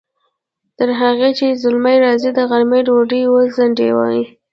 [0.77, 4.21] تر هغې چې زلمی راځي، د غرمې ډوډۍ وځڼډوئ!